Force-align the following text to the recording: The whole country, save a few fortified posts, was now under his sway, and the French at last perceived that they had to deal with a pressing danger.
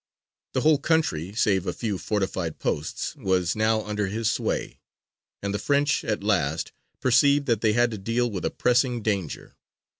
The 0.53 0.61
whole 0.61 0.79
country, 0.79 1.31
save 1.33 1.67
a 1.67 1.73
few 1.73 1.99
fortified 1.99 2.57
posts, 2.57 3.15
was 3.17 3.55
now 3.55 3.83
under 3.85 4.07
his 4.07 4.31
sway, 4.31 4.79
and 5.43 5.53
the 5.53 5.59
French 5.59 6.03
at 6.03 6.23
last 6.23 6.71
perceived 6.99 7.45
that 7.45 7.61
they 7.61 7.73
had 7.73 7.91
to 7.91 7.99
deal 7.99 8.27
with 8.31 8.43
a 8.43 8.49
pressing 8.49 9.03
danger. 9.03 9.55